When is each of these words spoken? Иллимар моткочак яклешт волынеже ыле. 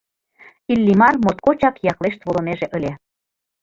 Иллимар 0.71 1.15
моткочак 1.23 1.75
яклешт 1.91 2.21
волынеже 2.27 2.67
ыле. 2.77 2.91